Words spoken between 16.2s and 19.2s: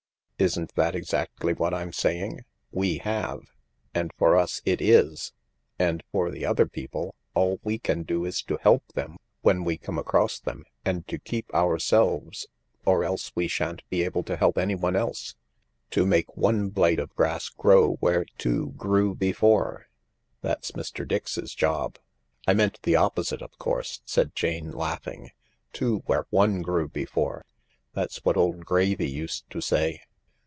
one blade of grass grow where two grew